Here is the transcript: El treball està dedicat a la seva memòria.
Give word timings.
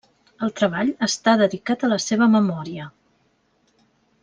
El 0.45 0.53
treball 0.59 0.89
està 1.07 1.35
dedicat 1.41 1.85
a 1.85 1.91
la 1.93 2.01
seva 2.07 2.29
memòria. 2.37 2.89